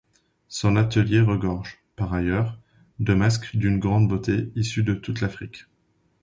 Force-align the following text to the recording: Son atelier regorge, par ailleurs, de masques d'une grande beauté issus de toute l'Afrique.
Son 0.47 0.77
atelier 0.77 1.19
regorge, 1.21 1.77
par 1.95 2.11
ailleurs, 2.15 2.57
de 2.97 3.13
masques 3.13 3.55
d'une 3.55 3.77
grande 3.77 4.07
beauté 4.07 4.51
issus 4.55 4.81
de 4.81 4.95
toute 4.95 5.21
l'Afrique. 5.21 5.67